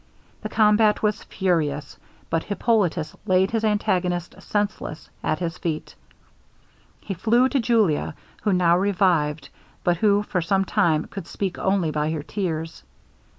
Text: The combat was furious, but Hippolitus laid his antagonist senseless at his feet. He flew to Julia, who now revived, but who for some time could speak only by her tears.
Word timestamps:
The 0.41 0.49
combat 0.49 1.03
was 1.03 1.21
furious, 1.25 1.95
but 2.31 2.45
Hippolitus 2.45 3.15
laid 3.27 3.51
his 3.51 3.63
antagonist 3.63 4.33
senseless 4.41 5.11
at 5.21 5.37
his 5.37 5.59
feet. 5.59 5.93
He 7.01 7.13
flew 7.13 7.47
to 7.49 7.59
Julia, 7.59 8.15
who 8.41 8.51
now 8.51 8.75
revived, 8.79 9.49
but 9.83 9.97
who 9.97 10.23
for 10.23 10.41
some 10.41 10.65
time 10.65 11.05
could 11.05 11.27
speak 11.27 11.59
only 11.59 11.91
by 11.91 12.09
her 12.09 12.23
tears. 12.23 12.81